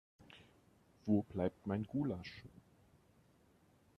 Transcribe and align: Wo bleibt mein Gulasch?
Wo 1.05 1.21
bleibt 1.21 1.67
mein 1.67 1.83
Gulasch? 1.83 2.43